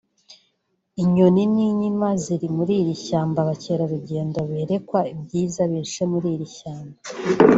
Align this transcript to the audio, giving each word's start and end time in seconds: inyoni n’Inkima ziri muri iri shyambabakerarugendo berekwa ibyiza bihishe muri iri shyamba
inyoni 1.01 1.41
n’Inkima 1.53 2.09
ziri 2.23 2.47
muri 2.55 2.73
iri 2.81 2.95
shyambabakerarugendo 3.03 4.39
berekwa 4.51 4.99
ibyiza 5.13 5.61
bihishe 5.71 6.03
muri 6.11 6.27
iri 6.35 6.47
shyamba 6.57 6.97